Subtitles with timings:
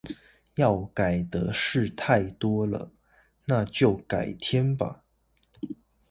[0.55, 2.91] 要改的事太多了，
[3.45, 5.03] 那就改天吧